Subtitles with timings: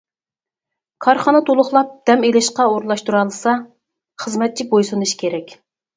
[1.05, 3.55] كارخانا تولۇقلاپ دەم ئېلىشقا ئورۇنلاشتۇرالىسا،
[4.25, 5.55] خىزمەتچى بويسۇنۇشى كېرەك.